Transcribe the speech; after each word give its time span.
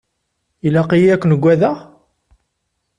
Ilaq-iyi 0.67 1.09
ad 1.13 1.19
ken-agadeɣ? 1.21 1.77